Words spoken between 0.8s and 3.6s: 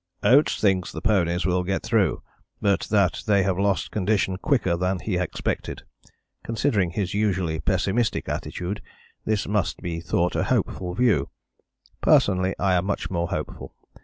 the ponies will get through, but that they have